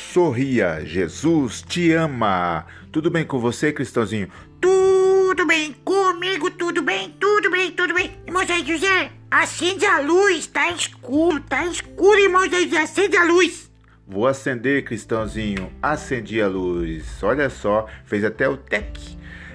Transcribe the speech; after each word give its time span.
Sorria, 0.00 0.84
Jesus 0.84 1.62
te 1.62 1.92
ama. 1.92 2.66
Tudo 2.90 3.10
bem 3.10 3.24
com 3.24 3.38
você, 3.38 3.72
Cristãozinho? 3.72 4.28
Tudo 4.60 5.46
bem 5.46 5.72
comigo, 5.84 6.50
tudo 6.50 6.82
bem, 6.82 7.14
tudo 7.20 7.48
bem, 7.50 7.70
tudo 7.70 7.94
bem. 7.94 8.18
Irmão 8.26 8.44
Zé 8.44 8.58
José, 8.64 9.12
acende 9.30 9.86
a 9.86 10.00
luz, 10.00 10.48
tá 10.48 10.72
escuro, 10.72 11.38
tá 11.40 11.64
escuro, 11.66 12.18
irmão 12.18 12.48
Zé 12.48 12.62
José, 12.62 12.78
acende 12.78 13.16
a 13.16 13.24
luz. 13.24 13.70
Vou 14.04 14.26
acender, 14.26 14.82
Cristãozinho. 14.82 15.70
Acendi 15.80 16.42
a 16.42 16.48
luz. 16.48 17.22
Olha 17.22 17.48
só, 17.48 17.86
fez 18.04 18.24
até 18.24 18.48
o 18.48 18.56
tec. 18.56 18.98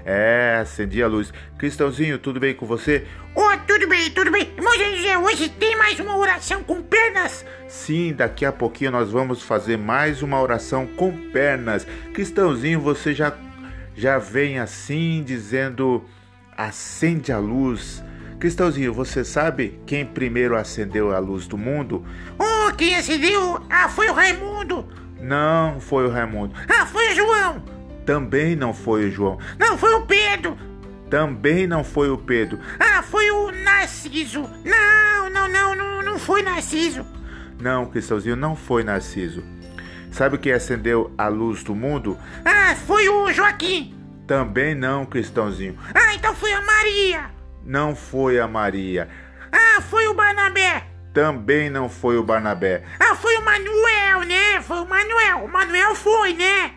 É, 0.06 0.60
acendi 0.62 1.04
a 1.04 1.08
luz. 1.08 1.34
Cristãozinho, 1.58 2.18
tudo 2.18 2.40
bem 2.40 2.54
com 2.54 2.66
você? 2.66 3.06
Oh, 3.36 3.45
tudo 3.68 3.88
bem, 3.88 4.10
tudo 4.12 4.32
bem. 4.32 4.54
Irmão 4.58 5.24
hoje 5.26 5.50
tem 5.50 5.76
mais 5.78 6.00
uma 6.00 6.16
oração 6.18 6.64
com 6.64 6.82
pernas. 6.82 7.46
Sim, 7.68 8.14
daqui 8.14 8.46
a 8.46 8.52
pouquinho 8.52 8.92
nós 8.92 9.12
vamos 9.12 9.42
fazer 9.42 9.78
mais 9.78 10.22
uma 10.22 10.42
oração 10.42 10.86
com 10.86 11.12
pernas. 11.32 11.86
Cristãozinho, 12.14 12.80
você 12.80 13.14
já 13.14 13.34
já 13.96 14.18
vem 14.18 14.60
assim 14.60 15.24
dizendo: 15.26 16.04
acende 16.56 17.32
a 17.32 17.40
luz. 17.40 18.04
Cristãozinho, 18.40 18.94
você 18.94 19.24
sabe 19.24 19.80
quem 19.86 20.06
primeiro 20.06 20.56
acendeu 20.56 21.16
a 21.16 21.20
luz 21.20 21.48
do 21.48 21.58
mundo? 21.58 22.06
Oh, 22.38 22.74
quem 22.76 22.96
acendeu? 22.96 23.62
Ah, 23.70 23.90
foi 23.90 24.10
o 24.10 24.14
Raimundo. 24.14 24.88
Não 25.20 25.80
foi 25.80 26.06
o 26.06 26.10
Raimundo. 26.10 26.54
Ah, 26.68 26.86
foi 26.86 27.12
o 27.12 27.16
João. 27.16 27.64
Também 28.06 28.56
não 28.56 28.74
foi 28.74 29.06
o 29.06 29.12
João. 29.12 29.40
Não, 29.58 29.78
foi 29.78 29.94
o 29.94 30.06
Pedro. 30.06 30.58
Também 31.10 31.66
não 31.66 31.84
foi 31.84 32.10
o 32.10 32.18
Pedro. 32.18 32.60
Ah, 32.80 32.95
foi 33.06 33.32
o 33.32 33.52
Narciso. 33.52 34.50
Não, 34.64 35.30
não, 35.30 35.48
não, 35.48 35.76
não, 35.76 36.02
não 36.02 36.20
foi 36.20 36.42
Narciso. 36.42 37.06
Não, 37.60 37.86
Cristãozinho, 37.86 38.36
não 38.36 38.56
foi 38.56 38.84
Narciso. 38.84 39.44
Sabe 40.12 40.38
quem 40.38 40.54
acendeu 40.54 41.14
a 41.18 41.28
luz 41.28 41.64
do 41.64 41.76
mundo? 41.76 42.18
Ah, 42.44 42.76
foi 42.76 43.08
o 43.10 43.32
Joaquim. 43.32 43.94
Também 44.28 44.74
não, 44.74 45.06
Cristãozinho. 45.06 45.78
Ah, 45.94 46.14
então 46.16 46.34
foi 46.34 46.52
a 46.54 46.62
Maria. 46.62 47.30
Não 47.66 47.96
foi 47.96 48.40
a 48.40 48.48
Maria. 48.48 49.10
Ah, 49.52 49.82
foi 49.82 50.08
o 50.08 50.14
Barnabé. 50.14 50.84
Também 51.14 51.70
não 51.70 51.88
foi 51.88 52.18
o 52.18 52.24
Barnabé. 52.24 52.84
Ah, 53.00 53.16
foi 53.16 53.38
o 53.38 53.46
Manuel, 53.46 54.22
né? 54.28 54.62
Foi 54.62 54.80
o 54.80 54.86
Manuel. 54.86 55.46
O 55.46 55.48
Manuel 55.48 55.96
foi, 55.96 56.34
né? 56.34 56.72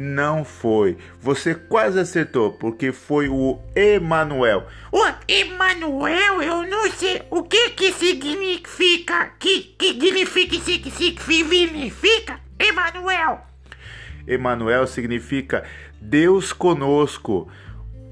Não 0.00 0.44
foi. 0.44 0.96
Você 1.20 1.56
quase 1.56 1.98
acertou, 1.98 2.52
porque 2.52 2.92
foi 2.92 3.28
o 3.28 3.58
Emanuel. 3.74 4.68
O 4.92 5.04
Emanuel, 5.26 6.40
eu 6.40 6.62
não 6.68 6.88
sei 6.92 7.20
o 7.28 7.42
que 7.42 7.70
que 7.70 7.92
significa. 7.92 9.32
Que, 9.40 9.74
que 9.76 9.88
significa, 9.88 10.56
que 10.56 11.20
significa? 11.20 12.38
Emanuel. 12.60 13.40
Emanuel 14.24 14.86
significa 14.86 15.64
Deus 16.00 16.52
conosco. 16.52 17.48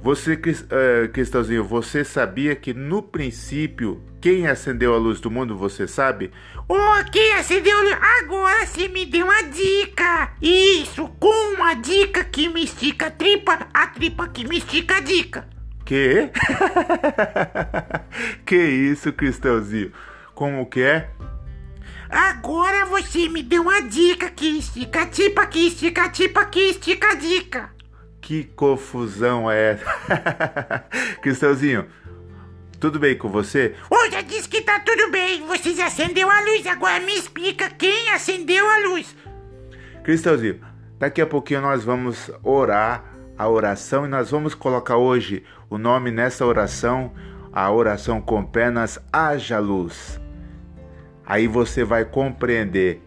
Você, 0.03 0.34
uh, 0.34 1.09
Cristãozinho, 1.12 1.62
você 1.62 2.03
sabia 2.03 2.57
que 2.57 2.75
no 2.75 3.01
princípio 3.01 4.03
quem 4.20 4.48
acendeu 4.48 4.92
a 4.92 4.98
luz 4.98 5.20
do 5.20 5.31
mundo, 5.31 5.57
você 5.57 5.87
sabe? 5.87 6.33
Oh, 6.69 7.39
acendeu 7.39 7.78
a 7.78 7.83
luz? 7.83 7.98
Agora 8.22 8.67
você 8.67 8.89
me 8.89 9.06
deu 9.06 9.25
uma 9.25 9.42
dica! 9.42 10.33
Isso, 10.42 11.08
com 11.20 11.55
uma 11.55 11.75
dica 11.75 12.25
que 12.25 12.48
me 12.48 12.64
estica 12.64 13.06
a 13.06 13.11
tripa, 13.11 13.69
a 13.73 13.86
tripa 13.86 14.27
que 14.28 14.47
me 14.47 14.58
estica 14.58 14.97
a 14.97 15.00
dica. 15.00 15.48
Que? 15.84 16.31
que 18.45 18.56
isso, 18.56 19.12
Cristãozinho? 19.12 19.92
Como 20.34 20.67
que 20.67 20.83
é? 20.83 21.08
Agora 22.11 22.86
você 22.86 23.28
me 23.28 23.42
deu 23.42 23.62
uma 23.62 23.83
dica 23.83 24.28
que 24.30 24.58
estica 24.58 25.03
a 25.03 25.06
tripa, 25.06 25.47
que 25.47 25.69
estica 25.69 26.05
a 26.05 26.08
tripa, 26.08 26.45
que 26.46 26.61
estica 26.70 27.11
a 27.11 27.14
dica. 27.14 27.70
Que 28.20 28.42
confusão 28.42 29.48
é 29.48 29.73
essa? 29.74 30.85
Cristãozinho, 31.23 31.86
tudo 32.80 32.98
bem 32.98 33.17
com 33.17 33.29
você? 33.29 33.74
Oh, 33.89 34.05
que 34.46 34.62
tá 34.62 34.80
tudo 34.80 35.11
bem. 35.11 35.46
Você 35.46 35.74
já 35.74 35.86
acendeu 35.86 36.30
a 36.30 36.40
luz. 36.40 36.67
Agora 36.67 37.01
me 37.01 37.14
explica 37.14 37.68
quem 37.70 38.11
acendeu 38.11 38.68
a 38.68 38.89
luz. 38.89 39.14
Cristãozinho, 40.02 40.61
daqui 40.98 41.20
a 41.20 41.27
pouquinho 41.27 41.62
nós 41.62 41.84
vamos 41.84 42.30
orar 42.42 43.05
a 43.36 43.48
oração 43.48 44.07
e 44.07 44.08
nós 44.08 44.30
vamos 44.30 44.55
colocar 44.55 44.96
hoje 44.96 45.45
o 45.68 45.77
nome 45.77 46.11
nessa 46.11 46.46
oração, 46.46 47.12
a 47.52 47.70
oração 47.70 48.20
com 48.20 48.45
pernas 48.45 48.98
haja 49.12 49.58
luz. 49.58 50.20
Aí 51.27 51.46
você 51.46 51.84
vai 51.84 52.05
compreender. 52.05 53.02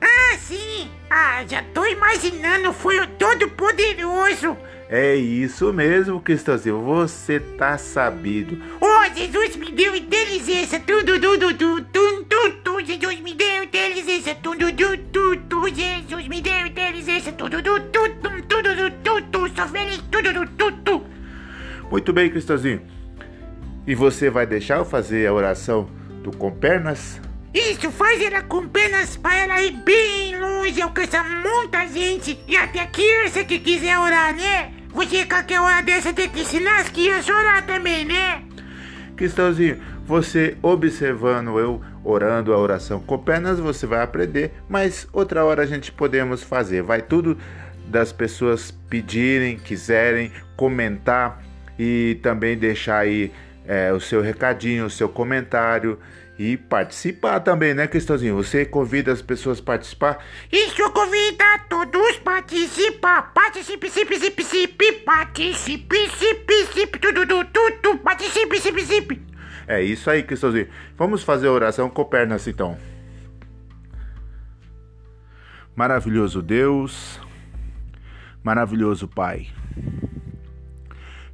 Ah, 0.00 0.36
sim! 0.38 0.90
Ah, 1.10 1.44
já 1.46 1.62
tô 1.74 1.84
imaginando, 1.86 2.72
foi 2.72 3.00
o 3.00 3.06
Todo-Poderoso! 3.06 4.56
É 4.88 5.14
isso 5.16 5.72
mesmo, 5.72 6.20
Cristãozinho, 6.20 6.80
você 6.82 7.40
tá 7.40 7.76
sabido. 7.76 8.58
Oh, 9.14 9.16
Jesus 9.16 9.56
me 9.56 9.70
deu 9.70 9.94
inteligência, 9.94 10.80
tudo, 10.80 11.20
tudo, 11.20 11.54
tudo, 11.54 11.84
tudo, 11.92 12.50
tudo, 12.64 12.84
Jesus 12.84 13.20
me 13.20 13.34
deu 13.34 13.62
inteligência, 13.62 14.34
tudo, 14.34 14.72
tudo, 14.72 15.36
tudo, 15.36 15.68
Jesus 15.68 16.28
me 16.28 16.40
deu 16.40 16.66
inteligência, 16.66 17.32
tudo, 17.32 17.62
tudo, 17.62 17.80
tudo, 17.92 18.42
tudo, 18.42 18.90
tudo, 19.02 19.56
sou 19.56 19.68
feliz, 19.68 20.02
tudo, 20.10 20.32
tudo, 20.32 20.72
tudo. 20.84 21.06
Muito 21.90 22.12
bem, 22.12 22.28
Cristãozinho. 22.28 22.82
E 23.86 23.94
você 23.94 24.28
vai 24.30 24.46
deixar 24.46 24.78
eu 24.78 24.84
fazer 24.84 25.28
a 25.28 25.32
oração 25.32 25.88
do 26.22 26.36
com 26.36 26.50
pernas? 26.50 27.20
Isso, 27.52 27.92
faz 27.92 28.20
ela 28.20 28.42
com 28.42 28.66
pernas 28.66 29.16
para 29.16 29.36
ela 29.36 29.62
ir 29.62 29.72
bem 29.72 30.40
longe, 30.40 30.82
alcançar 30.82 31.24
muita 31.24 31.86
gente. 31.86 32.38
E 32.48 32.56
até 32.56 32.84
criança 32.86 33.44
que 33.44 33.60
quiser 33.60 33.96
orar, 33.96 34.34
né? 34.34 34.72
Você 34.92 35.24
qualquer 35.24 35.60
hora 35.60 35.82
dessa 35.82 36.12
tem 36.12 36.28
que 36.28 36.40
ensinar 36.40 36.80
as 36.80 36.88
crianças 36.88 37.28
a 37.28 37.38
orar 37.38 37.66
também, 37.66 38.04
né? 38.04 38.42
Cristãozinho, 39.16 39.80
você 40.06 40.56
observando 40.60 41.58
eu 41.58 41.80
orando 42.02 42.52
a 42.52 42.58
oração 42.58 43.00
com 43.00 43.16
pernas, 43.16 43.58
você 43.58 43.86
vai 43.86 44.02
aprender, 44.02 44.52
mas 44.68 45.06
outra 45.12 45.44
hora 45.44 45.62
a 45.62 45.66
gente 45.66 45.92
podemos 45.92 46.42
fazer. 46.42 46.82
Vai 46.82 47.00
tudo 47.00 47.38
das 47.86 48.12
pessoas 48.12 48.70
pedirem, 48.70 49.56
quiserem, 49.56 50.32
comentar 50.56 51.42
e 51.78 52.18
também 52.22 52.56
deixar 52.56 52.98
aí 52.98 53.32
é, 53.66 53.92
o 53.92 54.00
seu 54.00 54.20
recadinho, 54.20 54.86
o 54.86 54.90
seu 54.90 55.08
comentário 55.08 55.98
e 56.38 56.56
participar 56.56 57.40
também, 57.40 57.74
né, 57.74 57.86
Cristãozinho? 57.86 58.34
Você 58.36 58.64
convida 58.64 59.12
as 59.12 59.22
pessoas 59.22 59.60
a 59.60 59.62
participar? 59.62 60.18
Isso, 60.50 60.90
convida 60.90 61.44
todos 61.68 62.16
participar. 62.18 63.32
Participe, 63.32 63.88
participe, 63.88 64.30
participe, 64.30 64.92
participe, 65.04 65.86
participe, 66.46 66.98
tudo, 66.98 67.26
tudo, 67.26 67.44
tudo, 67.52 67.98
participe, 67.98 68.48
participe, 68.48 68.72
participe. 68.72 69.22
É 69.66 69.82
isso 69.82 70.10
aí, 70.10 70.22
Cristãozinho. 70.22 70.68
Vamos 70.96 71.22
fazer 71.22 71.46
a 71.46 71.52
oração 71.52 71.88
com 71.88 72.04
pernas, 72.04 72.46
então. 72.46 72.76
Maravilhoso 75.76 76.42
Deus, 76.42 77.20
maravilhoso 78.42 79.08
Pai. 79.08 79.48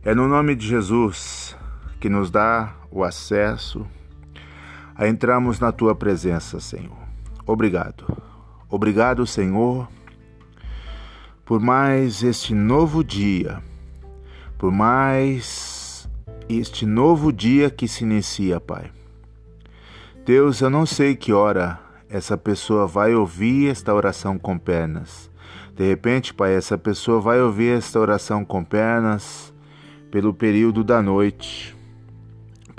É 0.02 0.14
no 0.14 0.28
nome 0.28 0.54
de 0.54 0.66
Jesus 0.66 1.56
que 2.00 2.08
nos 2.08 2.30
dá 2.30 2.74
o 2.90 3.04
acesso 3.04 3.86
a 5.00 5.08
entrarmos 5.08 5.58
na 5.58 5.72
tua 5.72 5.94
presença, 5.94 6.60
Senhor. 6.60 6.98
Obrigado. 7.46 8.04
Obrigado, 8.68 9.26
Senhor, 9.26 9.88
por 11.42 11.58
mais 11.58 12.22
este 12.22 12.54
novo 12.54 13.02
dia, 13.02 13.62
por 14.58 14.70
mais 14.70 16.06
este 16.50 16.84
novo 16.84 17.32
dia 17.32 17.70
que 17.70 17.88
se 17.88 18.04
inicia, 18.04 18.60
Pai. 18.60 18.90
Deus, 20.26 20.60
eu 20.60 20.68
não 20.68 20.84
sei 20.84 21.16
que 21.16 21.32
hora 21.32 21.80
essa 22.06 22.36
pessoa 22.36 22.86
vai 22.86 23.14
ouvir 23.14 23.70
esta 23.70 23.94
oração 23.94 24.38
com 24.38 24.58
pernas. 24.58 25.30
De 25.74 25.88
repente, 25.88 26.34
Pai, 26.34 26.54
essa 26.54 26.76
pessoa 26.76 27.22
vai 27.22 27.40
ouvir 27.40 27.78
esta 27.78 27.98
oração 27.98 28.44
com 28.44 28.62
pernas 28.62 29.50
pelo 30.10 30.34
período 30.34 30.84
da 30.84 31.00
noite 31.00 31.79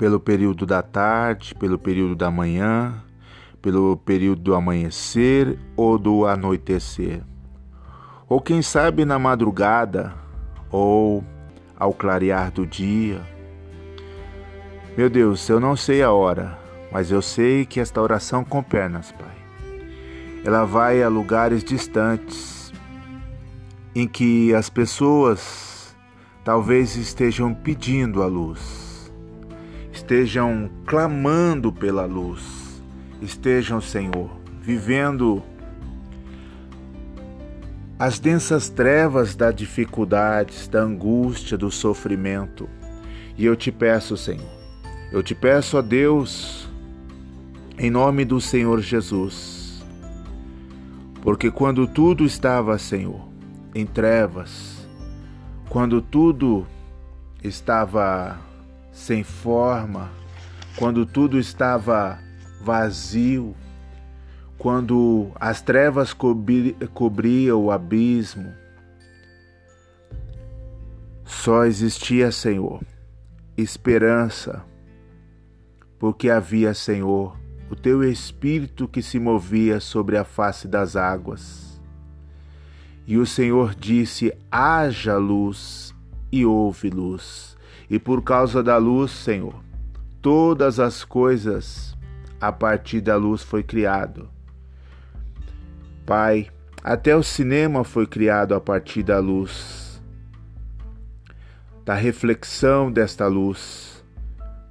pelo 0.02 0.18
período 0.18 0.66
da 0.66 0.82
tarde, 0.82 1.54
pelo 1.54 1.78
período 1.78 2.16
da 2.16 2.28
manhã, 2.28 2.92
pelo 3.62 3.96
período 3.96 4.42
do 4.42 4.52
amanhecer 4.52 5.56
ou 5.76 5.96
do 5.96 6.26
anoitecer. 6.26 7.22
Ou 8.28 8.40
quem 8.40 8.62
sabe 8.62 9.04
na 9.04 9.16
madrugada 9.16 10.12
ou 10.72 11.22
ao 11.76 11.92
clarear 11.92 12.50
do 12.50 12.66
dia. 12.66 13.22
Meu 14.98 15.08
Deus, 15.08 15.48
eu 15.48 15.60
não 15.60 15.76
sei 15.76 16.02
a 16.02 16.10
hora, 16.10 16.58
mas 16.90 17.12
eu 17.12 17.22
sei 17.22 17.64
que 17.64 17.78
esta 17.78 18.02
oração 18.02 18.44
com 18.44 18.60
pernas, 18.60 19.12
Pai, 19.12 19.36
ela 20.44 20.64
vai 20.64 21.00
a 21.00 21.08
lugares 21.08 21.62
distantes 21.62 22.72
em 23.94 24.08
que 24.08 24.52
as 24.52 24.68
pessoas 24.68 25.94
talvez 26.42 26.96
estejam 26.96 27.54
pedindo 27.54 28.20
a 28.20 28.26
luz 28.26 28.91
estejam 29.92 30.70
clamando 30.86 31.70
pela 31.70 32.06
luz, 32.06 32.82
estejam, 33.20 33.80
Senhor, 33.80 34.30
vivendo 34.60 35.42
as 37.98 38.18
densas 38.18 38.68
trevas 38.68 39.36
da 39.36 39.52
dificuldades, 39.52 40.66
da 40.66 40.80
angústia, 40.80 41.56
do 41.56 41.70
sofrimento. 41.70 42.68
E 43.36 43.44
eu 43.44 43.54
te 43.54 43.70
peço, 43.70 44.16
Senhor, 44.16 44.50
eu 45.12 45.22
te 45.22 45.34
peço 45.34 45.76
a 45.78 45.82
Deus, 45.82 46.68
em 47.78 47.90
nome 47.90 48.24
do 48.24 48.40
Senhor 48.40 48.80
Jesus, 48.80 49.84
porque 51.20 51.50
quando 51.50 51.86
tudo 51.86 52.24
estava, 52.24 52.76
Senhor, 52.78 53.20
em 53.74 53.86
trevas, 53.86 54.86
quando 55.68 56.02
tudo 56.02 56.66
estava 57.42 58.38
sem 58.92 59.24
forma, 59.24 60.10
quando 60.76 61.04
tudo 61.06 61.38
estava 61.38 62.18
vazio, 62.60 63.56
quando 64.58 65.32
as 65.40 65.60
trevas 65.60 66.12
cobri 66.12 66.76
cobriam 66.94 67.60
o 67.60 67.70
abismo, 67.70 68.54
só 71.24 71.64
existia, 71.64 72.30
Senhor, 72.30 72.80
esperança, 73.56 74.64
porque 75.98 76.30
havia, 76.30 76.74
Senhor, 76.74 77.36
o 77.70 77.74
teu 77.74 78.04
Espírito 78.04 78.86
que 78.86 79.02
se 79.02 79.18
movia 79.18 79.80
sobre 79.80 80.16
a 80.16 80.24
face 80.24 80.68
das 80.68 80.94
águas. 80.94 81.80
E 83.06 83.16
o 83.16 83.26
Senhor 83.26 83.74
disse: 83.74 84.32
haja 84.50 85.16
luz, 85.16 85.94
e 86.30 86.46
houve 86.46 86.90
luz. 86.90 87.56
E 87.92 87.98
por 87.98 88.22
causa 88.22 88.62
da 88.62 88.78
luz, 88.78 89.10
Senhor, 89.10 89.54
todas 90.22 90.80
as 90.80 91.04
coisas 91.04 91.94
a 92.40 92.50
partir 92.50 93.02
da 93.02 93.16
luz 93.16 93.42
foi 93.42 93.62
criado. 93.62 94.30
Pai, 96.06 96.48
até 96.82 97.14
o 97.14 97.22
cinema 97.22 97.84
foi 97.84 98.06
criado 98.06 98.54
a 98.54 98.60
partir 98.62 99.02
da 99.02 99.18
luz, 99.18 100.02
da 101.84 101.92
reflexão 101.92 102.90
desta 102.90 103.26
luz, 103.26 104.02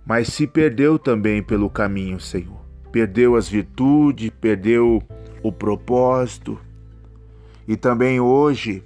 mas 0.03 0.29
se 0.29 0.47
perdeu 0.47 0.97
também 0.97 1.43
pelo 1.43 1.69
caminho, 1.69 2.19
Senhor. 2.19 2.65
Perdeu 2.91 3.35
as 3.35 3.47
virtudes, 3.47 4.31
perdeu 4.41 4.99
o 5.43 5.51
propósito 5.51 6.59
e 7.67 7.77
também 7.77 8.19
hoje 8.19 8.83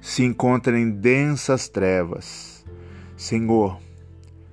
se 0.00 0.24
encontra 0.24 0.76
em 0.76 0.90
densas 0.90 1.68
trevas. 1.68 2.53
Senhor, 3.16 3.78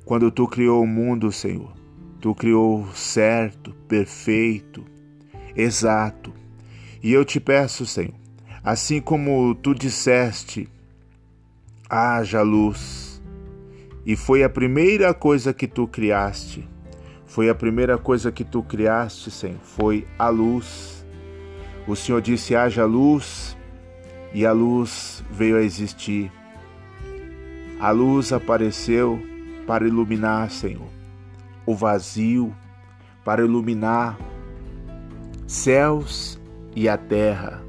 quando 0.05 0.31
tu 0.31 0.47
criou 0.47 0.83
o 0.83 0.87
mundo, 0.87 1.31
Senhor, 1.31 1.73
tu 2.19 2.35
criou 2.35 2.87
certo, 2.93 3.73
perfeito, 3.87 4.85
exato 5.55 6.41
e 7.03 7.11
eu 7.11 7.25
te 7.25 7.39
peço, 7.39 7.83
Senhor, 7.85 8.13
assim 8.63 9.01
como 9.01 9.55
tu 9.55 9.73
disseste, 9.73 10.69
haja 11.89 12.43
luz, 12.43 13.21
e 14.05 14.15
foi 14.15 14.43
a 14.43 14.49
primeira 14.49 15.11
coisa 15.11 15.51
que 15.51 15.67
tu 15.67 15.87
criaste, 15.87 16.67
foi 17.25 17.49
a 17.49 17.55
primeira 17.55 17.97
coisa 17.97 18.31
que 18.31 18.43
tu 18.43 18.61
criaste, 18.61 19.31
Senhor, 19.31 19.59
foi 19.63 20.05
a 20.19 20.29
luz. 20.29 21.05
O 21.87 21.95
Senhor 21.95 22.21
disse: 22.21 22.55
haja 22.55 22.85
luz, 22.85 23.57
e 24.33 24.45
a 24.45 24.51
luz 24.51 25.23
veio 25.31 25.57
a 25.57 25.61
existir. 25.61 26.31
A 27.81 27.89
luz 27.89 28.31
apareceu 28.31 29.19
para 29.65 29.87
iluminar, 29.87 30.51
Senhor, 30.51 30.87
o 31.65 31.73
vazio, 31.73 32.55
para 33.25 33.43
iluminar 33.43 34.19
céus 35.47 36.39
e 36.75 36.87
a 36.87 36.95
terra. 36.95 37.59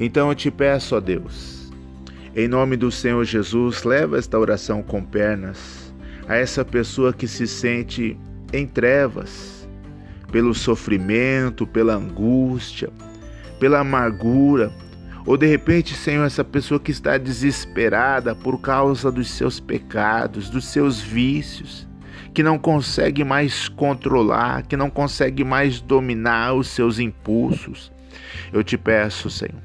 Então 0.00 0.30
eu 0.30 0.34
te 0.34 0.50
peço, 0.50 0.96
ó 0.96 1.00
Deus, 1.00 1.72
em 2.34 2.48
nome 2.48 2.76
do 2.76 2.90
Senhor 2.90 3.24
Jesus, 3.24 3.84
leva 3.84 4.18
esta 4.18 4.36
oração 4.36 4.82
com 4.82 5.00
pernas 5.00 5.94
a 6.26 6.34
essa 6.34 6.64
pessoa 6.64 7.12
que 7.12 7.28
se 7.28 7.46
sente 7.46 8.18
em 8.52 8.66
trevas, 8.66 9.68
pelo 10.32 10.54
sofrimento, 10.54 11.68
pela 11.68 11.94
angústia, 11.94 12.90
pela 13.60 13.78
amargura, 13.78 14.72
ou 15.26 15.36
de 15.36 15.46
repente, 15.46 15.94
Senhor, 15.94 16.24
essa 16.24 16.44
pessoa 16.44 16.78
que 16.78 16.92
está 16.92 17.18
desesperada 17.18 18.34
por 18.34 18.60
causa 18.60 19.10
dos 19.10 19.28
seus 19.28 19.58
pecados, 19.58 20.48
dos 20.48 20.66
seus 20.66 21.00
vícios, 21.00 21.86
que 22.32 22.42
não 22.42 22.58
consegue 22.58 23.24
mais 23.24 23.68
controlar, 23.68 24.62
que 24.62 24.76
não 24.76 24.88
consegue 24.88 25.42
mais 25.42 25.80
dominar 25.80 26.54
os 26.54 26.68
seus 26.68 27.00
impulsos, 27.00 27.90
eu 28.52 28.62
te 28.62 28.78
peço, 28.78 29.28
Senhor, 29.28 29.60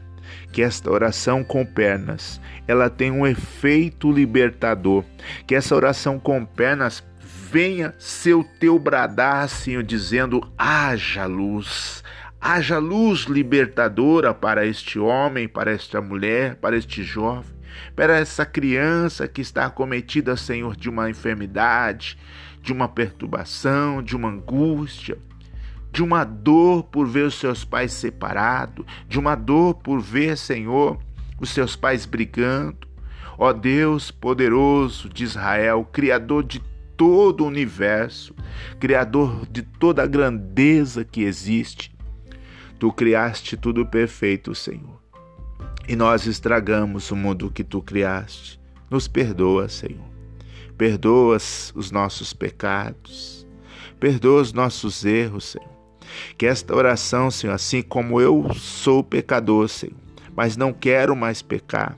que 0.51 0.63
esta 0.63 0.89
oração 0.89 1.43
com 1.43 1.63
pernas, 1.63 2.41
ela 2.67 2.89
tenha 2.89 3.13
um 3.13 3.27
efeito 3.27 4.11
libertador, 4.11 5.03
que 5.45 5.53
essa 5.53 5.75
oração 5.75 6.17
com 6.17 6.43
pernas 6.43 7.03
venha 7.51 7.93
ser 7.99 8.33
o 8.33 8.43
teu 8.43 8.79
bradar, 8.79 9.47
Senhor, 9.49 9.83
dizendo: 9.83 10.41
haja 10.57 11.25
luz, 11.25 12.03
haja 12.41 12.79
luz 12.79 13.25
libertadora 13.25 14.33
para 14.33 14.65
este 14.65 14.97
homem, 14.97 15.47
para 15.47 15.71
esta 15.71 16.01
mulher, 16.01 16.55
para 16.55 16.75
este 16.75 17.03
jovem, 17.03 17.55
para 17.95 18.17
essa 18.17 18.45
criança 18.45 19.27
que 19.27 19.41
está 19.41 19.65
acometida, 19.65 20.35
Senhor, 20.35 20.75
de 20.75 20.89
uma 20.89 21.09
enfermidade, 21.09 22.17
de 22.61 22.73
uma 22.73 22.87
perturbação, 22.87 24.01
de 24.01 24.15
uma 24.15 24.29
angústia 24.29 25.17
de 25.91 26.01
uma 26.01 26.23
dor 26.23 26.83
por 26.83 27.07
ver 27.07 27.25
os 27.25 27.35
seus 27.35 27.65
pais 27.65 27.91
separados, 27.91 28.85
de 29.07 29.19
uma 29.19 29.35
dor 29.35 29.75
por 29.75 29.99
ver, 29.99 30.37
Senhor, 30.37 30.97
os 31.39 31.49
seus 31.49 31.75
pais 31.75 32.05
brigando. 32.05 32.87
Ó 33.37 33.51
Deus 33.51 34.11
poderoso 34.11 35.09
de 35.09 35.23
Israel, 35.23 35.87
Criador 35.91 36.43
de 36.43 36.61
todo 36.95 37.43
o 37.43 37.47
universo, 37.47 38.35
Criador 38.79 39.45
de 39.47 39.63
toda 39.63 40.03
a 40.03 40.07
grandeza 40.07 41.03
que 41.03 41.23
existe, 41.23 41.90
Tu 42.81 42.91
criaste 42.91 43.55
tudo 43.55 43.85
perfeito, 43.85 44.55
Senhor. 44.55 44.99
E 45.87 45.95
nós 45.95 46.25
estragamos 46.25 47.11
o 47.11 47.15
mundo 47.15 47.51
que 47.51 47.63
Tu 47.63 47.79
criaste. 47.79 48.59
Nos 48.89 49.07
perdoa, 49.07 49.69
Senhor. 49.69 50.09
Perdoas 50.79 51.71
os 51.75 51.91
nossos 51.91 52.33
pecados. 52.33 53.45
Perdoa 53.99 54.41
os 54.41 54.51
nossos 54.51 55.05
erros, 55.05 55.43
Senhor. 55.51 55.69
Que 56.35 56.47
esta 56.47 56.75
oração, 56.75 57.29
Senhor, 57.29 57.53
assim 57.53 57.83
como 57.83 58.19
eu 58.19 58.51
sou 58.55 59.03
pecador, 59.03 59.69
Senhor, 59.69 59.99
mas 60.35 60.57
não 60.57 60.73
quero 60.73 61.15
mais 61.15 61.43
pecar. 61.43 61.95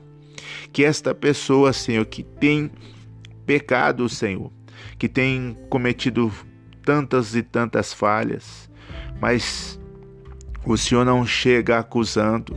Que 0.70 0.84
esta 0.84 1.14
pessoa, 1.14 1.72
Senhor, 1.72 2.04
que 2.04 2.22
tem 2.22 2.70
pecado, 3.46 4.06
Senhor, 4.06 4.52
que 4.98 5.08
tem 5.08 5.56
cometido 5.70 6.30
tantas 6.82 7.34
e 7.34 7.42
tantas 7.42 7.94
falhas, 7.94 8.68
mas 9.18 9.80
o 10.66 10.76
Senhor 10.76 11.04
não 11.04 11.26
chega 11.26 11.78
acusando, 11.78 12.56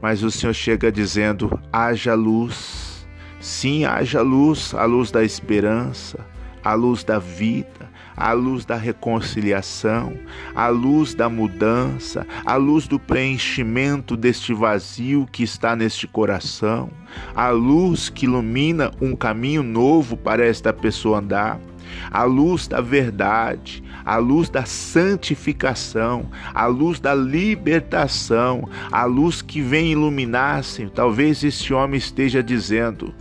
mas 0.00 0.22
o 0.22 0.30
Senhor 0.30 0.54
chega 0.54 0.90
dizendo: 0.92 1.60
haja 1.72 2.14
luz. 2.14 3.06
Sim, 3.40 3.84
haja 3.84 4.22
luz, 4.22 4.74
a 4.74 4.84
luz 4.84 5.10
da 5.10 5.22
esperança, 5.22 6.18
a 6.64 6.74
luz 6.74 7.04
da 7.04 7.18
vida, 7.18 7.90
a 8.16 8.32
luz 8.32 8.64
da 8.64 8.76
reconciliação, 8.76 10.14
a 10.54 10.68
luz 10.68 11.14
da 11.14 11.28
mudança, 11.28 12.26
a 12.44 12.56
luz 12.56 12.88
do 12.88 12.98
preenchimento 12.98 14.16
deste 14.16 14.54
vazio 14.54 15.28
que 15.30 15.42
está 15.42 15.76
neste 15.76 16.06
coração, 16.06 16.90
a 17.34 17.50
luz 17.50 18.08
que 18.08 18.24
ilumina 18.24 18.90
um 19.00 19.14
caminho 19.14 19.62
novo 19.62 20.16
para 20.16 20.44
esta 20.44 20.72
pessoa 20.72 21.18
andar, 21.18 21.60
a 22.10 22.24
luz 22.24 22.66
da 22.66 22.80
verdade, 22.80 23.82
a 24.04 24.16
luz 24.16 24.48
da 24.48 24.64
santificação, 24.64 26.30
a 26.54 26.66
luz 26.66 27.00
da 27.00 27.14
libertação, 27.14 28.68
a 28.90 29.04
luz 29.04 29.42
que 29.42 29.60
vem 29.60 29.92
iluminar, 29.92 30.62
Senhor. 30.64 30.90
Talvez 30.90 31.42
este 31.42 31.72
homem 31.74 31.98
esteja 31.98 32.42
dizendo: 32.42 33.14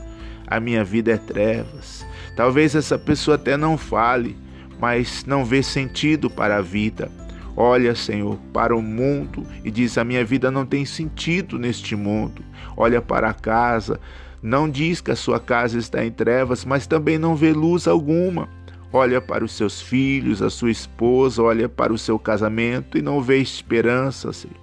a 0.48 0.60
minha 0.60 0.84
vida 0.84 1.12
é 1.12 1.17
trevas. 1.17 2.05
Talvez 2.36 2.75
essa 2.75 2.98
pessoa 2.98 3.36
até 3.36 3.55
não 3.55 3.77
fale, 3.77 4.38
mas 4.79 5.25
não 5.25 5.45
vê 5.45 5.63
sentido 5.63 6.29
para 6.29 6.57
a 6.57 6.62
vida. 6.62 7.10
Olha, 7.57 7.95
Senhor, 7.95 8.38
para 8.51 8.75
o 8.75 8.81
mundo 8.81 9.45
e 9.63 9.72
diz: 9.72 9.98
A 9.98 10.03
minha 10.03 10.25
vida 10.25 10.51
não 10.51 10.65
tem 10.65 10.86
sentido 10.86 11.57
neste 11.57 11.95
mundo. 11.95 12.43
Olha 12.75 13.01
para 13.01 13.29
a 13.29 13.34
casa, 13.34 14.00
não 14.46 14.70
diz 14.70 15.02
que 15.02 15.10
a 15.10 15.16
sua 15.16 15.40
casa 15.40 15.80
está 15.80 16.06
em 16.06 16.12
trevas, 16.12 16.64
mas 16.64 16.86
também 16.86 17.18
não 17.18 17.36
vê 17.36 17.52
luz 17.52 17.88
alguma. 17.88 18.48
Olha 18.94 19.20
para 19.20 19.44
os 19.44 19.52
seus 19.52 19.82
filhos, 19.82 20.40
a 20.40 20.52
sua 20.52 20.70
esposa, 20.70 21.42
olha 21.42 21.68
para 21.68 21.92
o 21.92 21.98
seu 21.98 22.20
casamento 22.20 22.96
e 22.96 23.02
não 23.02 23.24
vê 23.24 23.40
esperança, 23.40 24.32
Senhor. 24.32 24.56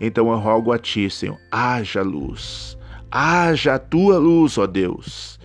Então 0.00 0.28
eu 0.32 0.38
rogo 0.38 0.72
a 0.72 0.78
Ti, 0.78 1.08
Senhor, 1.08 1.38
haja 1.52 2.02
luz, 2.02 2.76
haja 3.12 3.76
a 3.76 3.78
Tua 3.78 4.18
luz, 4.18 4.58
ó 4.58 4.66
Deus, 4.66 5.37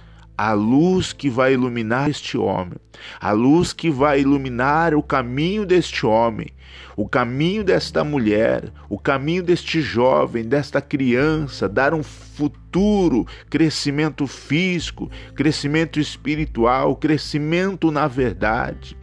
a 0.46 0.52
luz 0.52 1.14
que 1.14 1.30
vai 1.30 1.54
iluminar 1.54 2.10
este 2.10 2.38
homem, 2.38 2.78
a 3.18 3.32
luz 3.32 3.72
que 3.72 3.90
vai 3.90 4.20
iluminar 4.20 4.94
o 4.94 5.02
caminho 5.02 5.66
deste 5.66 6.06
homem, 6.06 6.50
o 6.98 7.08
caminho 7.08 7.64
desta 7.64 8.04
mulher, 8.04 8.70
o 8.90 9.00
caminho 9.00 9.42
deste 9.42 9.82
jovem, 9.82 10.44
desta 10.44 10.82
criança, 10.82 11.70
dar 11.70 11.94
um 11.94 12.04
futuro, 12.04 13.26
crescimento 13.50 14.28
físico, 14.28 15.10
crescimento 15.34 15.98
espiritual, 15.98 16.94
crescimento 16.98 17.90
na 17.90 18.06
verdade. 18.10 18.98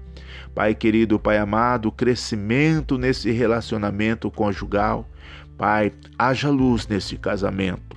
Pai 0.54 0.74
querido, 0.74 1.18
Pai 1.18 1.38
amado, 1.38 1.90
crescimento 1.90 2.98
nesse 2.98 3.30
relacionamento 3.30 4.30
conjugal. 4.30 5.08
Pai, 5.56 5.90
haja 6.18 6.50
luz 6.50 6.86
nesse 6.86 7.16
casamento, 7.16 7.89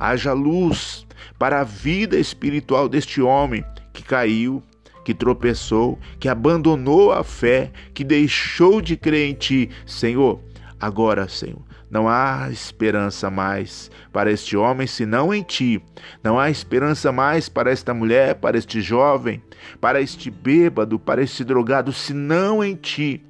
haja 0.00 0.32
luz 0.32 1.06
para 1.38 1.60
a 1.60 1.64
vida 1.64 2.18
espiritual 2.18 2.88
deste 2.88 3.20
homem 3.20 3.64
que 3.92 4.02
caiu, 4.02 4.62
que 5.04 5.14
tropeçou, 5.14 5.98
que 6.18 6.28
abandonou 6.28 7.12
a 7.12 7.22
fé, 7.22 7.70
que 7.92 8.02
deixou 8.02 8.80
de 8.80 8.96
crer 8.96 9.30
em 9.30 9.34
ti, 9.34 9.70
Senhor. 9.86 10.40
Agora, 10.80 11.28
Senhor, 11.28 11.62
não 11.90 12.08
há 12.08 12.48
esperança 12.50 13.28
mais 13.28 13.90
para 14.12 14.30
este 14.30 14.56
homem 14.56 14.86
senão 14.86 15.34
em 15.34 15.42
ti. 15.42 15.82
Não 16.22 16.38
há 16.38 16.48
esperança 16.48 17.10
mais 17.10 17.48
para 17.48 17.70
esta 17.70 17.92
mulher, 17.92 18.36
para 18.36 18.56
este 18.56 18.80
jovem, 18.80 19.42
para 19.80 20.00
este 20.00 20.30
bêbado, 20.30 20.98
para 20.98 21.22
este 21.22 21.44
drogado, 21.44 21.92
senão 21.92 22.62
em 22.64 22.76
ti. 22.76 23.22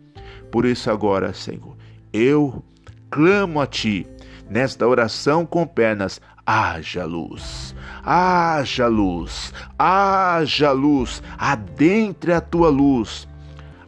Por 0.52 0.66
isso, 0.66 0.90
agora, 0.90 1.32
Senhor, 1.32 1.76
eu 2.12 2.62
clamo 3.10 3.60
a 3.60 3.66
ti 3.66 4.06
nesta 4.48 4.86
oração 4.86 5.46
com 5.46 5.66
pernas, 5.66 6.20
haja 6.50 7.04
luz, 7.04 7.76
haja 8.04 8.88
luz, 8.88 9.52
haja 9.78 10.72
luz, 10.72 11.22
adentre 11.38 12.32
a 12.32 12.40
tua 12.40 12.68
luz 12.68 13.28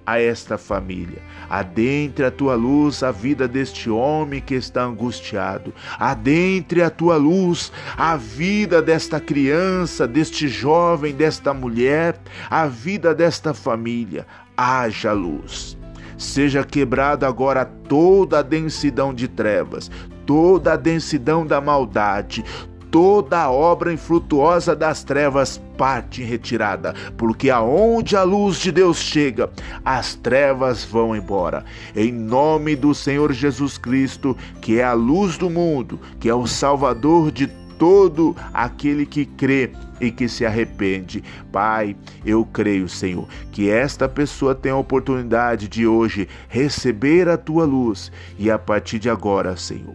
a 0.07 0.21
esta 0.21 0.57
família. 0.57 1.21
Adentre 1.51 2.25
a 2.25 2.31
tua 2.31 2.55
luz 2.55 3.03
a 3.03 3.11
vida 3.11 3.49
deste 3.49 3.91
homem 3.91 4.41
que 4.41 4.55
está 4.55 4.85
angustiado. 4.85 5.75
Adentre 5.99 6.83
a 6.83 6.91
tua 6.91 7.17
luz 7.17 7.73
a 7.97 8.17
vida 8.17 8.81
desta 8.81 9.19
criança, 9.19 10.07
deste 10.07 10.47
jovem, 10.47 11.13
desta 11.13 11.53
mulher, 11.53 12.17
a 12.49 12.67
vida 12.67 13.13
desta 13.13 13.53
família. 13.53 14.25
Haja 14.57 15.13
luz. 15.13 15.77
Seja 16.17 16.63
quebrada 16.63 17.27
agora 17.27 17.65
toda 17.65 18.39
a 18.39 18.43
densidão 18.43 19.13
de 19.13 19.27
trevas, 19.27 19.91
toda 20.27 20.73
a 20.73 20.77
densidão 20.77 21.47
da 21.47 21.61
maldade, 21.61 22.45
toda 22.91 23.41
a 23.41 23.51
obra 23.51 23.93
infrutuosa 23.93 24.77
das 24.77 25.03
trevas 25.03 25.61
parte 25.79 26.23
em 26.23 26.27
retirada, 26.27 26.95
porque 27.17 27.49
aonde 27.49 28.15
a 28.15 28.23
luz 28.23 28.59
de 28.59 28.71
Deus 28.71 28.99
chega, 28.99 29.51
as 29.83 30.15
trevas 30.15 30.85
vão 30.85 31.17
embora. 31.17 31.65
Em 31.97 32.13
nome 32.13 32.77
do 32.77 32.95
Senhor 32.95 33.33
Jesus 33.33 33.79
Cristo, 33.79 34.37
que 34.61 34.79
é 34.79 34.85
a 34.85 34.93
luz 34.93 35.39
do 35.39 35.49
mundo, 35.49 35.99
que 36.21 36.29
é 36.29 36.35
o 36.35 36.47
Salvador 36.47 37.33
de 37.33 37.47
todo 37.79 38.37
aquele 38.53 39.07
que 39.07 39.25
crê 39.25 39.73
e 40.03 40.11
que 40.11 40.29
se 40.29 40.45
arrepende. 40.45 41.23
Pai, 41.53 41.97
eu 42.27 42.45
creio, 42.45 42.89
Senhor, 42.89 43.29
que 43.53 43.71
esta 43.71 44.09
pessoa 44.09 44.55
tem 44.55 44.73
a 44.73 44.77
oportunidade 44.77 45.69
de 45.69 45.87
hoje 45.87 46.29
receber 46.49 47.29
a 47.29 47.39
tua 47.39 47.65
luz 47.65 48.11
e 48.37 48.51
a 48.51 48.59
partir 48.59 48.99
de 48.99 49.09
agora, 49.09 49.57
Senhor, 49.57 49.95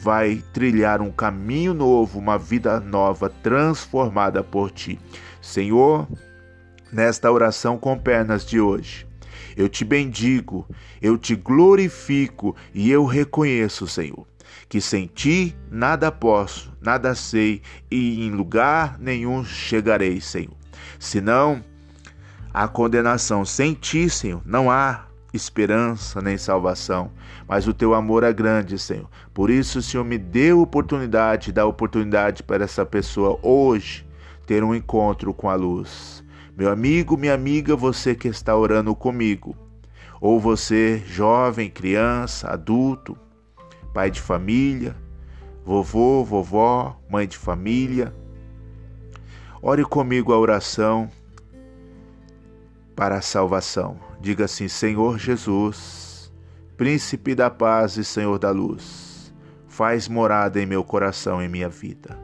vai 0.00 0.42
trilhar 0.52 1.02
um 1.02 1.12
caminho 1.12 1.74
novo, 1.74 2.18
uma 2.18 2.38
vida 2.38 2.80
nova, 2.80 3.28
transformada 3.28 4.42
por 4.42 4.70
ti. 4.70 4.98
Senhor, 5.40 6.08
nesta 6.90 7.30
oração 7.30 7.76
com 7.76 7.96
pernas 7.98 8.46
de 8.46 8.58
hoje, 8.58 9.06
eu 9.56 9.68
te 9.68 9.84
bendigo, 9.84 10.66
eu 11.00 11.18
te 11.18 11.36
glorifico 11.36 12.56
e 12.72 12.90
eu 12.90 13.04
reconheço, 13.04 13.86
Senhor, 13.86 14.26
que 14.72 14.80
sem 14.80 15.06
ti 15.06 15.54
nada 15.70 16.10
posso, 16.10 16.72
nada 16.80 17.14
sei 17.14 17.60
e 17.90 18.24
em 18.26 18.30
lugar 18.30 18.98
nenhum 18.98 19.44
chegarei, 19.44 20.18
Senhor. 20.18 20.56
Senão, 20.98 21.62
a 22.54 22.66
condenação 22.66 23.44
sem 23.44 23.74
ti, 23.74 24.08
Senhor, 24.08 24.40
não 24.46 24.70
há 24.70 25.04
esperança 25.34 26.22
nem 26.22 26.38
salvação, 26.38 27.12
mas 27.46 27.68
o 27.68 27.74
teu 27.74 27.92
amor 27.92 28.24
é 28.24 28.32
grande, 28.32 28.78
Senhor. 28.78 29.10
Por 29.34 29.50
isso, 29.50 29.82
Senhor, 29.82 30.04
me 30.04 30.16
dê 30.16 30.54
oportunidade, 30.54 31.52
dá 31.52 31.66
oportunidade 31.66 32.42
para 32.42 32.64
essa 32.64 32.86
pessoa 32.86 33.38
hoje 33.42 34.06
ter 34.46 34.64
um 34.64 34.74
encontro 34.74 35.34
com 35.34 35.50
a 35.50 35.54
luz. 35.54 36.24
Meu 36.56 36.70
amigo, 36.70 37.18
minha 37.18 37.34
amiga, 37.34 37.76
você 37.76 38.14
que 38.14 38.26
está 38.26 38.56
orando 38.56 38.94
comigo, 38.94 39.54
ou 40.18 40.40
você, 40.40 41.02
jovem, 41.06 41.68
criança, 41.68 42.48
adulto, 42.48 43.18
pai 43.92 44.10
de 44.10 44.20
família, 44.20 44.96
vovô, 45.64 46.24
vovó, 46.24 46.98
mãe 47.08 47.26
de 47.26 47.36
família, 47.36 48.14
ore 49.60 49.84
comigo 49.84 50.32
a 50.32 50.38
oração 50.38 51.10
para 52.96 53.16
a 53.16 53.22
salvação. 53.22 53.98
Diga 54.20 54.44
assim: 54.44 54.68
Senhor 54.68 55.18
Jesus, 55.18 56.02
Príncipe 56.82 57.34
da 57.34 57.48
paz 57.48 57.96
e 57.96 58.02
Senhor 58.02 58.38
da 58.40 58.50
luz, 58.50 59.32
faz 59.68 60.08
morada 60.08 60.60
em 60.60 60.66
meu 60.66 60.82
coração 60.82 61.40
e 61.40 61.46
minha 61.46 61.68
vida. 61.68 62.18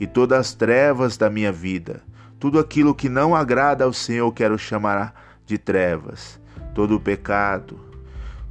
E 0.00 0.06
todas 0.06 0.38
as 0.38 0.54
trevas 0.54 1.18
da 1.18 1.28
minha 1.28 1.52
vida, 1.52 2.00
tudo 2.38 2.58
aquilo 2.58 2.94
que 2.94 3.08
não 3.08 3.34
agrada 3.34 3.84
ao 3.84 3.92
Senhor, 3.92 4.32
quero 4.32 4.56
chamar 4.56 5.40
de 5.44 5.58
trevas. 5.58 6.40
Todo 6.74 6.96
o 6.96 7.00
pecado, 7.00 7.78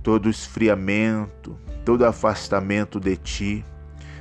todo 0.08 0.30
esfriamento, 0.30 1.60
todo 1.84 2.06
afastamento 2.06 2.98
de 2.98 3.18
ti. 3.18 3.66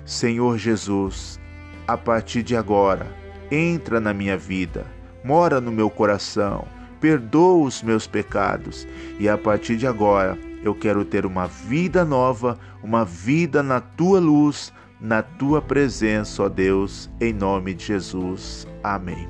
Senhor 0.04 0.58
Jesus, 0.58 1.38
a 1.86 1.96
partir 1.96 2.42
de 2.42 2.56
agora, 2.56 3.06
entra 3.52 4.00
na 4.00 4.12
minha 4.12 4.36
vida, 4.36 4.84
mora 5.22 5.60
no 5.60 5.70
meu 5.70 5.88
coração 5.88 6.66
perdoa 7.00 7.66
os 7.66 7.84
meus 7.84 8.04
pecados 8.04 8.84
e 9.20 9.28
a 9.28 9.38
partir 9.38 9.76
de 9.76 9.86
agora 9.86 10.36
eu 10.60 10.74
quero 10.74 11.04
ter 11.04 11.24
uma 11.24 11.46
vida 11.46 12.04
nova, 12.04 12.58
uma 12.82 13.04
vida 13.04 13.62
na 13.62 13.80
tua 13.80 14.18
luz, 14.18 14.72
na 15.00 15.22
tua 15.22 15.62
presença, 15.62 16.42
ó 16.42 16.48
Deus, 16.48 17.08
em 17.20 17.32
nome 17.32 17.74
de 17.74 17.84
Jesus. 17.84 18.66
Amém. 18.82 19.28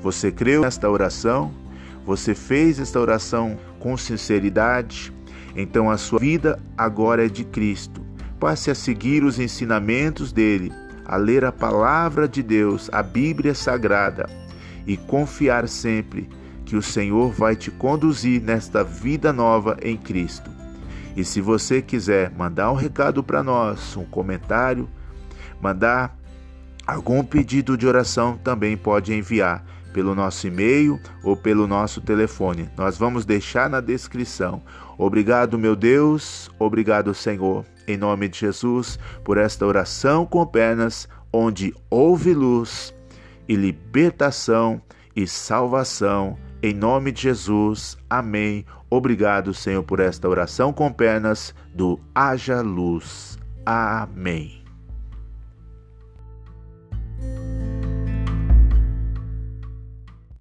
Você 0.00 0.32
creu 0.32 0.62
nesta 0.62 0.88
oração? 0.88 1.52
Você 2.06 2.34
fez 2.34 2.80
esta 2.80 2.98
oração 2.98 3.58
com 3.78 3.94
sinceridade? 3.94 5.11
Então 5.54 5.90
a 5.90 5.96
sua 5.96 6.18
vida 6.18 6.58
agora 6.76 7.26
é 7.26 7.28
de 7.28 7.44
Cristo. 7.44 8.00
Passe 8.40 8.70
a 8.70 8.74
seguir 8.74 9.22
os 9.22 9.38
ensinamentos 9.38 10.32
dele, 10.32 10.72
a 11.04 11.16
ler 11.16 11.44
a 11.44 11.52
palavra 11.52 12.28
de 12.28 12.42
Deus, 12.42 12.88
a 12.92 13.02
Bíblia 13.02 13.54
Sagrada 13.54 14.28
e 14.86 14.96
confiar 14.96 15.68
sempre 15.68 16.28
que 16.64 16.76
o 16.76 16.82
Senhor 16.82 17.30
vai 17.32 17.54
te 17.54 17.70
conduzir 17.70 18.40
nesta 18.40 18.82
vida 18.82 19.32
nova 19.32 19.76
em 19.82 19.96
Cristo. 19.96 20.50
E 21.14 21.24
se 21.24 21.40
você 21.40 21.82
quiser 21.82 22.30
mandar 22.30 22.70
um 22.72 22.74
recado 22.74 23.22
para 23.22 23.42
nós, 23.42 23.96
um 23.96 24.04
comentário, 24.04 24.88
mandar 25.60 26.16
algum 26.86 27.22
pedido 27.22 27.76
de 27.76 27.86
oração, 27.86 28.38
também 28.42 28.76
pode 28.76 29.12
enviar 29.12 29.64
pelo 29.92 30.14
nosso 30.14 30.46
e-mail 30.46 31.00
ou 31.22 31.36
pelo 31.36 31.66
nosso 31.66 32.00
telefone. 32.00 32.68
Nós 32.76 32.96
vamos 32.96 33.24
deixar 33.24 33.68
na 33.68 33.80
descrição. 33.80 34.62
Obrigado, 34.98 35.58
meu 35.58 35.74
Deus, 35.76 36.50
obrigado, 36.58 37.14
Senhor, 37.14 37.64
em 37.86 37.96
nome 37.96 38.28
de 38.28 38.38
Jesus, 38.38 38.98
por 39.24 39.38
esta 39.38 39.66
oração 39.66 40.24
com 40.24 40.46
pernas, 40.46 41.08
onde 41.32 41.74
houve 41.90 42.34
luz 42.34 42.94
e 43.48 43.54
libertação 43.54 44.80
e 45.14 45.26
salvação 45.26 46.36
em 46.64 46.72
nome 46.72 47.10
de 47.10 47.22
Jesus, 47.22 47.98
amém. 48.08 48.64
Obrigado, 48.88 49.52
Senhor, 49.52 49.82
por 49.82 49.98
esta 49.98 50.28
oração 50.28 50.72
com 50.72 50.92
pernas 50.92 51.52
do 51.74 51.98
Haja 52.14 52.60
Luz. 52.60 53.36
Amém. 53.66 54.61